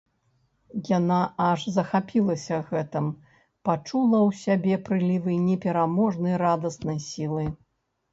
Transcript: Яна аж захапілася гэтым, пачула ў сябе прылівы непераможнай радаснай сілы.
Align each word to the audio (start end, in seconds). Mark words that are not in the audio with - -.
Яна 0.91 1.17
аж 1.47 1.65
захапілася 1.73 2.57
гэтым, 2.69 3.05
пачула 3.69 4.19
ў 4.29 4.31
сябе 4.45 4.79
прылівы 4.87 5.37
непераможнай 5.49 6.35
радаснай 6.45 6.99
сілы. 7.11 7.45